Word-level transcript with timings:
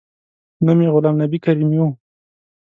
نوم 0.65 0.79
یې 0.83 0.89
غلام 0.95 1.15
نبي 1.21 1.37
کریمي 1.45 1.77
و. 1.81 1.85